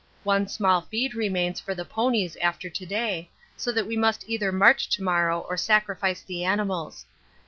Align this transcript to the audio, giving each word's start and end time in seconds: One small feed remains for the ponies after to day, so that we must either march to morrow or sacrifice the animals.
One 0.23 0.47
small 0.47 0.81
feed 0.81 1.13
remains 1.13 1.59
for 1.59 1.75
the 1.75 1.85
ponies 1.85 2.35
after 2.37 2.71
to 2.71 2.85
day, 2.87 3.29
so 3.55 3.71
that 3.71 3.85
we 3.85 3.95
must 3.95 4.27
either 4.27 4.51
march 4.51 4.89
to 4.95 5.03
morrow 5.03 5.41
or 5.47 5.57
sacrifice 5.57 6.23
the 6.23 6.43
animals. 6.43 7.05